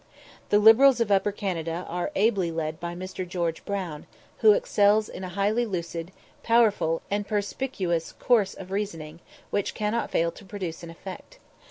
[0.49, 3.27] The Liberals of Upper Canada are ably led by Mr.
[3.27, 4.07] George Brown,
[4.39, 9.19] who excels in a highly lucid, powerful, and perspicuous course of reasoning,
[9.51, 11.37] which cannot fail to produce an effect.